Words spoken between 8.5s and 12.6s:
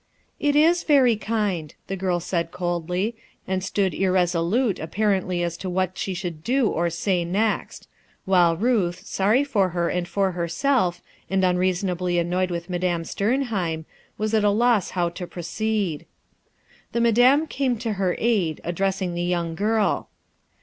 Ruth, sorry for her and for herself and unreasonably annoyed